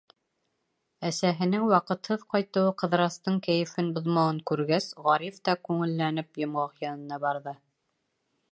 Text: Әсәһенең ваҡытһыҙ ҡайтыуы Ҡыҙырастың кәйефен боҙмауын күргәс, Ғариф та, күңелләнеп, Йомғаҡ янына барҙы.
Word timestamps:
Әсәһенең 1.09 1.65
ваҡытһыҙ 1.73 2.23
ҡайтыуы 2.35 2.71
Ҡыҙырастың 2.83 3.37
кәйефен 3.49 3.91
боҙмауын 3.99 4.39
күргәс, 4.53 4.89
Ғариф 5.09 5.37
та, 5.49 5.55
күңелләнеп, 5.69 6.43
Йомғаҡ 6.45 6.83
янына 6.87 7.21
барҙы. 7.27 7.55